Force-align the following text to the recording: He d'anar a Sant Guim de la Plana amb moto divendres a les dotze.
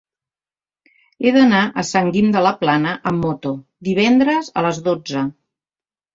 He 1.27 1.33
d'anar 1.35 1.59
a 1.81 1.83
Sant 1.89 2.09
Guim 2.15 2.31
de 2.37 2.41
la 2.47 2.55
Plana 2.63 2.95
amb 3.13 3.27
moto 3.27 3.53
divendres 3.91 4.51
a 4.63 4.67
les 4.69 4.83
dotze. 4.91 5.25